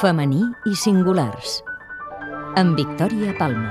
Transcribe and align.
Femení 0.00 0.42
i 0.66 0.74
singulars. 0.74 1.60
Amb 2.58 2.74
Victòria 2.74 3.30
Palma. 3.38 3.70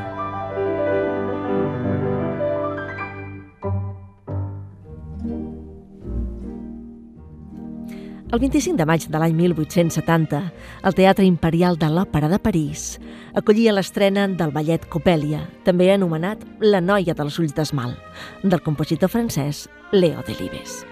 El 8.31 8.39
25 8.39 8.79
de 8.79 8.85
maig 8.87 9.09
de 9.11 9.19
l'any 9.19 9.35
1870, 9.35 10.39
el 10.87 10.95
Teatre 10.95 11.27
Imperial 11.27 11.75
de 11.77 11.91
l'Òpera 11.91 12.31
de 12.31 12.39
París 12.39 13.01
acollia 13.35 13.75
l'estrena 13.75 14.23
del 14.31 14.55
ballet 14.55 14.87
Copèlia, 14.87 15.43
també 15.67 15.91
anomenat 15.91 16.47
La 16.63 16.79
noia 16.79 17.13
dels 17.19 17.37
ulls 17.43 17.53
d'esmal, 17.53 17.97
del 18.41 18.63
compositor 18.63 19.11
francès 19.11 19.67
Léo 19.91 20.23
Delibes. 20.23 20.85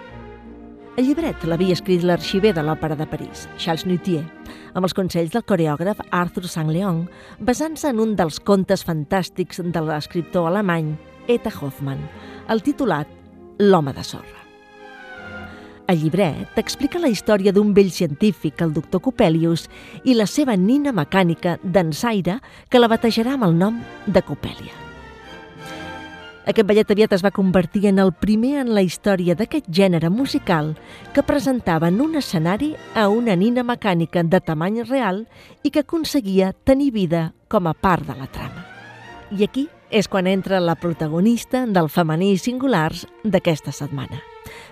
El 0.99 1.07
llibret 1.07 1.47
l'havia 1.47 1.71
escrit 1.71 2.03
l'arxiver 2.03 2.51
de 2.51 2.67
l'Òpera 2.67 2.99
de 2.99 3.07
París, 3.07 3.47
Charles 3.55 3.87
Nutier, 3.87 4.25
amb 4.73 4.87
els 4.87 4.95
consells 4.97 5.33
del 5.33 5.45
coreògraf 5.47 6.01
Arthur 6.09 6.47
Saint-Léon, 6.47 7.05
basant-se 7.39 7.91
en 7.91 8.01
un 8.03 8.15
dels 8.19 8.39
contes 8.39 8.85
fantàstics 8.87 9.61
de 9.63 9.85
l'escriptor 9.87 10.49
alemany 10.49 10.93
Eta 11.27 11.51
Hoffmann, 11.53 12.05
el 12.49 12.63
titulat 12.65 13.07
L'home 13.61 13.93
de 13.93 14.03
sorra. 14.03 14.39
El 15.91 15.99
llibret 15.99 16.57
explica 16.57 17.01
la 17.03 17.11
història 17.11 17.51
d'un 17.51 17.73
vell 17.75 17.91
científic, 17.91 18.61
el 18.63 18.71
doctor 18.73 19.03
Copelius, 19.03 19.67
i 20.07 20.15
la 20.15 20.25
seva 20.25 20.55
nina 20.55 20.95
mecànica, 20.95 21.57
dansaire, 21.61 22.39
que 22.69 22.79
la 22.79 22.89
batejarà 22.91 23.35
amb 23.35 23.49
el 23.49 23.59
nom 23.59 23.83
de 24.07 24.23
Copèlia. 24.23 24.80
Aquest 26.51 26.67
ballet 26.67 26.89
aviat 26.91 27.13
es 27.15 27.21
va 27.23 27.29
convertir 27.31 27.85
en 27.87 27.99
el 28.03 28.09
primer 28.11 28.57
en 28.59 28.73
la 28.75 28.81
història 28.83 29.37
d'aquest 29.39 29.69
gènere 29.71 30.09
musical 30.11 30.73
que 31.15 31.23
presentava 31.23 31.87
en 31.87 32.01
un 32.03 32.17
escenari 32.19 32.73
a 32.93 33.05
una 33.07 33.37
nina 33.39 33.63
mecànica 33.63 34.19
de 34.27 34.41
tamany 34.43 34.81
real 34.89 35.21
i 35.63 35.71
que 35.71 35.85
aconseguia 35.85 36.51
tenir 36.67 36.89
vida 36.91 37.29
com 37.47 37.71
a 37.71 37.73
part 37.73 38.03
de 38.09 38.17
la 38.19 38.27
trama. 38.27 38.65
I 39.31 39.47
aquí 39.47 39.69
és 39.87 40.11
quan 40.11 40.27
entra 40.27 40.59
la 40.59 40.75
protagonista 40.75 41.63
del 41.63 41.87
femení 41.87 42.33
singulars 42.35 43.07
d'aquesta 43.23 43.71
setmana 43.71 44.19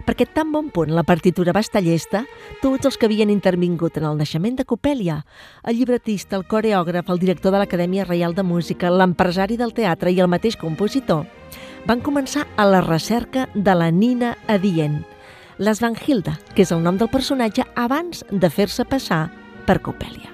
perquè 0.04 0.26
tan 0.28 0.52
bon 0.52 0.68
punt 0.74 0.92
la 0.92 1.06
partitura 1.08 1.54
va 1.56 1.64
estar 1.64 1.80
llesta, 1.86 2.26
tots 2.60 2.90
els 2.90 2.98
que 2.98 3.08
havien 3.08 3.30
intervingut 3.32 3.96
en 4.00 4.10
el 4.10 4.18
naixement 4.20 4.58
de 4.58 4.66
Copèlia, 4.68 5.22
el 5.64 5.78
llibretista, 5.78 6.36
el 6.36 6.48
coreògraf, 6.50 7.08
el 7.08 7.22
director 7.22 7.54
de 7.54 7.62
l'Acadèmia 7.62 8.08
Reial 8.10 8.36
de 8.36 8.44
Música, 8.44 8.92
l'empresari 8.92 9.56
del 9.56 9.76
teatre 9.78 10.12
i 10.12 10.20
el 10.20 10.32
mateix 10.32 10.58
compositor, 10.60 11.28
van 11.88 12.02
començar 12.02 12.48
a 12.58 12.66
la 12.68 12.82
recerca 12.82 13.48
de 13.54 13.76
la 13.76 13.92
Nina 13.92 14.36
adient, 14.48 15.04
l'Svanhilda, 15.60 16.38
que 16.56 16.64
és 16.64 16.72
el 16.72 16.84
nom 16.84 16.98
del 16.98 17.12
personatge 17.12 17.66
abans 17.76 18.24
de 18.32 18.50
fer-se 18.50 18.86
passar 18.88 19.28
per 19.68 19.82
Copèlia. 19.84 20.32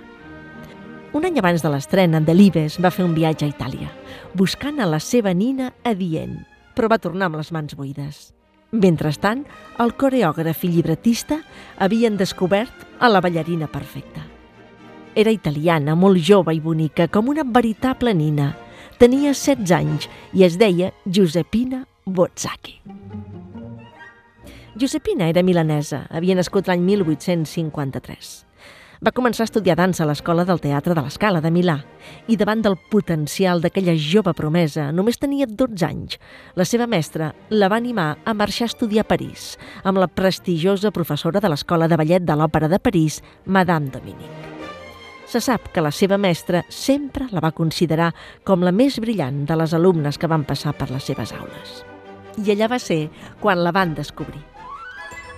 Un 1.15 1.25
any 1.25 1.39
abans 1.39 1.63
de 1.63 1.71
l'estrena, 1.71 2.19
Delibes 2.19 2.75
va 2.83 2.91
fer 2.91 3.05
un 3.05 3.13
viatge 3.15 3.45
a 3.47 3.49
Itàlia, 3.49 3.89
buscant 4.35 4.81
a 4.83 4.87
la 4.89 4.99
seva 4.99 5.31
nina 5.33 5.71
adient, 5.87 6.41
però 6.75 6.89
va 6.91 6.99
tornar 6.99 7.29
amb 7.29 7.39
les 7.39 7.53
mans 7.55 7.77
buides. 7.79 8.33
Mentrestant, 8.75 9.45
el 9.79 9.93
coreògraf 9.95 10.65
i 10.67 10.73
llibretista 10.73 11.39
havien 11.79 12.17
descobert 12.19 12.83
a 12.99 13.07
la 13.07 13.21
ballarina 13.23 13.69
perfecta. 13.71 14.25
Era 15.15 15.31
italiana, 15.31 15.95
molt 15.95 16.19
jove 16.19 16.51
i 16.51 16.59
bonica, 16.59 17.07
com 17.07 17.29
una 17.31 17.45
veritable 17.47 18.11
nina. 18.13 18.51
Tenia 18.95 19.33
16 19.35 19.71
anys 19.75 20.05
i 20.31 20.45
es 20.45 20.55
deia 20.55 20.93
Giuseppina 21.03 21.81
Bozzaki. 22.07 22.77
Giuseppina 24.79 25.27
era 25.27 25.43
milanesa, 25.43 26.05
havia 26.07 26.37
nascut 26.39 26.69
l'any 26.71 26.79
1853. 26.87 28.29
Va 29.03 29.11
començar 29.11 29.43
a 29.43 29.49
estudiar 29.49 29.75
dansa 29.75 30.05
a 30.05 30.07
l'Escola 30.07 30.45
del 30.47 30.63
Teatre 30.63 30.95
de 30.95 31.03
l'Escala 31.03 31.43
de 31.43 31.51
Milà 31.51 31.75
i 32.31 32.39
davant 32.39 32.63
del 32.63 32.79
potencial 32.91 33.59
d'aquella 33.59 33.97
jove 33.99 34.31
promesa, 34.31 34.87
només 34.95 35.19
tenia 35.19 35.43
12 35.43 35.85
anys, 35.89 36.15
la 36.55 36.63
seva 36.63 36.87
mestra 36.87 37.33
la 37.51 37.67
va 37.67 37.83
animar 37.83 38.13
a 38.23 38.33
marxar 38.33 38.69
a 38.69 38.71
estudiar 38.71 39.03
a 39.03 39.11
París 39.11 39.57
amb 39.83 39.99
la 39.99 40.07
prestigiosa 40.07 40.95
professora 40.95 41.43
de 41.43 41.51
l'Escola 41.51 41.91
de 41.91 41.99
Ballet 41.99 42.23
de 42.23 42.39
l'Òpera 42.39 42.71
de 42.71 42.79
París, 42.79 43.19
Madame 43.43 43.91
Dominique. 43.91 44.54
Se 45.25 45.41
sap 45.41 45.71
que 45.73 45.81
la 45.81 45.91
seva 45.91 46.19
mestra 46.21 46.61
sempre 46.69 47.25
la 47.33 47.41
va 47.41 47.55
considerar 47.57 48.11
com 48.45 48.61
la 48.61 48.71
més 48.71 48.99
brillant 49.01 49.43
de 49.49 49.57
les 49.57 49.73
alumnes 49.73 50.19
que 50.21 50.29
van 50.29 50.45
passar 50.45 50.75
per 50.77 50.91
les 50.91 51.03
seves 51.03 51.33
aules. 51.33 51.79
I 52.45 52.51
allà 52.53 52.69
va 52.69 52.79
ser 52.79 53.07
quan 53.41 53.63
la 53.63 53.73
van 53.73 53.95
descobrir. 53.97 54.43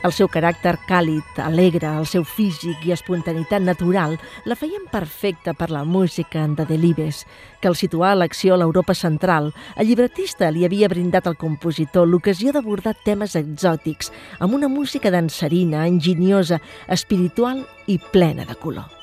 El 0.05 0.13
seu 0.13 0.27
caràcter 0.29 0.75
càlid, 0.87 1.39
alegre, 1.41 1.89
el 1.99 2.05
seu 2.05 2.21
físic 2.27 2.83
i 2.85 2.93
espontaneïtat 2.93 3.63
natural 3.65 4.13
la 4.45 4.55
feien 4.55 4.85
perfecta 4.91 5.55
per 5.57 5.71
la 5.73 5.81
música 5.83 6.45
de 6.47 6.67
Delibes, 6.69 7.23
que 7.59 7.71
al 7.71 7.75
situar 7.75 8.13
l'acció 8.15 8.53
a 8.53 8.59
l'Europa 8.61 8.93
central, 8.93 9.49
el 9.75 9.89
llibretista 9.89 10.51
li 10.51 10.67
havia 10.67 10.91
brindat 10.91 11.27
al 11.27 11.39
compositor 11.39 12.07
l'ocasió 12.07 12.53
d'abordar 12.53 12.93
temes 13.07 13.35
exòtics 13.39 14.13
amb 14.39 14.53
una 14.59 14.69
música 14.69 15.11
dansarina, 15.11 15.87
enginyosa, 15.87 16.61
espiritual 16.87 17.65
i 17.87 17.97
plena 18.13 18.45
de 18.45 18.55
color. 18.55 18.96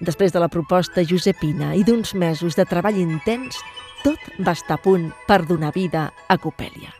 Després 0.00 0.32
de 0.34 0.40
la 0.42 0.50
proposta 0.50 1.04
josepina 1.06 1.74
i 1.78 1.84
d'uns 1.86 2.14
mesos 2.18 2.56
de 2.58 2.66
treball 2.66 2.98
intens, 2.98 3.60
tot 4.02 4.20
va 4.42 4.52
estar 4.52 4.78
a 4.78 4.82
punt 4.82 5.10
per 5.28 5.44
donar 5.46 5.72
vida 5.74 6.10
a 6.28 6.36
Copèlia. 6.38 6.90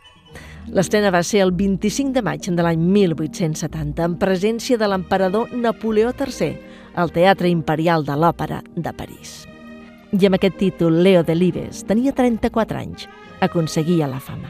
L'estrena 0.73 1.11
va 1.13 1.21
ser 1.21 1.43
el 1.43 1.51
25 1.53 2.15
de 2.15 2.23
maig 2.25 2.47
de 2.47 2.63
l'any 2.63 2.79
1870 2.81 4.05
en 4.07 4.15
presència 4.17 4.79
de 4.81 4.87
l'emperador 4.89 5.51
Napoleó 5.53 6.13
III 6.15 6.55
al 6.95 7.11
Teatre 7.13 7.51
Imperial 7.51 8.05
de 8.07 8.15
l'Òpera 8.17 8.63
de 8.73 8.93
París. 8.93 9.43
I 10.15 10.25
amb 10.25 10.39
aquest 10.39 10.57
títol, 10.57 11.03
Leo 11.03 11.21
Delibes 11.27 11.83
tenia 11.85 12.15
34 12.15 12.79
anys, 12.79 13.09
aconseguia 13.45 14.07
la 14.07 14.21
fama. 14.23 14.49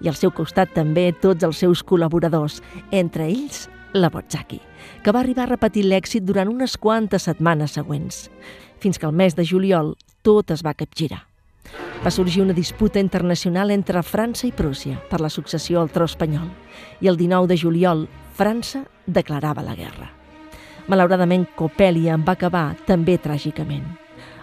I 0.00 0.08
al 0.08 0.16
seu 0.16 0.32
costat 0.32 0.72
també 0.72 1.10
tots 1.12 1.44
els 1.44 1.60
seus 1.60 1.82
col·laboradors, 1.84 2.62
entre 2.90 3.26
ells 3.28 3.66
la 3.92 4.10
Botzaki, 4.10 4.60
que 5.02 5.12
va 5.12 5.20
arribar 5.20 5.48
a 5.48 5.54
repetir 5.54 5.86
l'èxit 5.86 6.24
durant 6.24 6.48
unes 6.48 6.76
quantes 6.76 7.26
setmanes 7.28 7.78
següents, 7.78 8.28
fins 8.78 8.98
que 8.98 9.06
el 9.06 9.16
mes 9.16 9.36
de 9.36 9.44
juliol 9.44 9.96
tot 10.22 10.50
es 10.50 10.64
va 10.66 10.74
capgirar 10.74 11.26
va 12.04 12.10
sorgir 12.10 12.42
una 12.42 12.54
disputa 12.54 12.98
internacional 12.98 13.70
entre 13.70 14.00
França 14.02 14.46
i 14.48 14.52
Prússia 14.56 14.96
per 15.10 15.20
la 15.20 15.28
successió 15.28 15.80
al 15.80 15.90
tro 15.92 16.06
espanyol 16.08 16.48
i 17.00 17.10
el 17.12 17.18
19 17.20 17.50
de 17.50 17.58
juliol 17.60 18.06
França 18.36 18.86
declarava 19.06 19.62
la 19.62 19.76
guerra. 19.76 20.08
Malauradament, 20.88 21.44
Copèlia 21.56 22.14
en 22.16 22.24
va 22.24 22.38
acabar 22.38 22.72
també 22.86 23.18
tràgicament. 23.18 23.84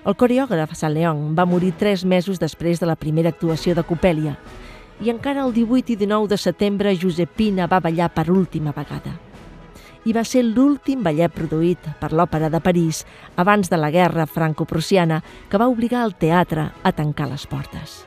El 0.06 0.16
coreògraf 0.16 0.78
León 0.94 1.36
va 1.36 1.46
morir 1.46 1.74
tres 1.78 2.06
mesos 2.06 2.40
després 2.40 2.80
de 2.80 2.86
la 2.86 2.96
primera 2.96 3.30
actuació 3.30 3.74
de 3.76 3.84
Copèlia 3.84 4.38
i 5.02 5.10
encara 5.10 5.44
el 5.44 5.54
18 5.54 5.94
i 5.94 5.96
19 5.96 6.28
de 6.28 6.38
setembre 6.38 6.96
Josepina 6.96 7.68
va 7.68 7.80
ballar 7.80 8.14
per 8.14 8.30
última 8.32 8.72
vegada 8.72 9.27
i 10.08 10.14
va 10.16 10.24
ser 10.24 10.46
l'últim 10.46 11.02
ballet 11.04 11.34
produït 11.36 11.84
per 12.00 12.14
l'Òpera 12.16 12.48
de 12.50 12.62
París 12.64 13.02
abans 13.36 13.68
de 13.68 13.78
la 13.80 13.92
guerra 13.92 14.26
franco-prussiana 14.26 15.20
que 15.52 15.60
va 15.60 15.68
obligar 15.68 16.06
el 16.08 16.16
teatre 16.16 16.70
a 16.84 16.94
tancar 16.96 17.28
les 17.28 17.44
portes. 17.52 18.06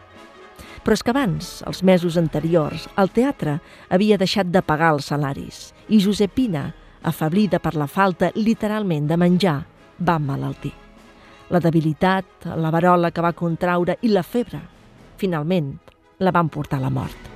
Però 0.80 0.96
és 0.96 1.04
que 1.04 1.12
abans, 1.12 1.50
els 1.68 1.82
mesos 1.84 2.16
anteriors, 2.16 2.88
el 2.96 3.12
teatre 3.12 3.58
havia 3.92 4.16
deixat 4.16 4.48
de 4.48 4.64
pagar 4.64 4.94
els 4.96 5.12
salaris 5.12 5.74
i 5.92 6.00
Josepina, 6.00 6.70
afablida 7.04 7.60
per 7.60 7.74
la 7.76 7.88
falta 7.88 8.32
literalment 8.34 9.06
de 9.10 9.20
menjar, 9.20 9.58
va 10.00 10.16
malaltir. 10.18 10.72
La 11.52 11.60
debilitat, 11.60 12.46
la 12.56 12.70
varola 12.72 13.10
que 13.12 13.20
va 13.20 13.36
contraure 13.36 13.98
i 14.00 14.08
la 14.08 14.24
febre, 14.24 14.62
finalment, 15.20 15.74
la 16.20 16.32
van 16.32 16.48
portar 16.48 16.78
a 16.80 16.86
la 16.86 16.94
mort. 16.94 17.28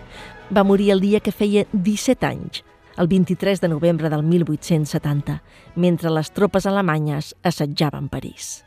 Va 0.55 0.65
morir 0.65 0.93
el 0.95 1.01
dia 1.05 1.21
que 1.21 1.33
feia 1.33 1.67
17 1.73 2.27
anys, 2.29 2.63
el 2.97 3.09
23 3.09 3.61
de 3.61 3.69
novembre 3.69 4.11
del 4.11 4.23
1870, 4.23 5.43
mentre 5.75 6.11
les 6.11 6.31
tropes 6.33 6.67
alemanyes 6.67 7.35
assetjaven 7.43 8.09
París. 8.09 8.65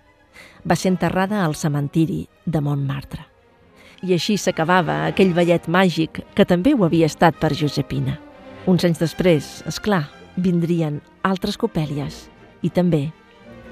Va 0.68 0.76
ser 0.76 0.92
enterrada 0.94 1.44
al 1.46 1.56
cementiri 1.56 2.28
de 2.46 2.62
Montmartre. 2.62 3.26
I 4.04 4.14
així 4.14 4.38
s'acabava 4.38 5.06
aquell 5.08 5.34
ballet 5.34 5.68
màgic 5.68 6.22
que 6.36 6.46
també 6.46 6.76
ho 6.76 6.86
havia 6.86 7.10
estat 7.10 7.40
per 7.40 7.56
Josepina. 7.58 8.20
Uns 8.68 8.86
anys 8.86 9.00
després, 9.02 9.64
és 9.66 9.80
clar, 9.80 10.06
vindrien 10.36 11.02
altres 11.24 11.58
copèlies 11.58 12.28
i 12.62 12.70
també 12.70 13.08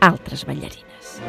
altres 0.01 0.45
ballarines. 0.47 1.19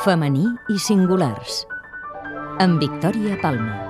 Femení 0.00 0.46
i 0.72 0.78
singulars. 0.80 1.60
Amb 2.64 2.80
Victòria 2.80 3.36
Palma. 3.44 3.89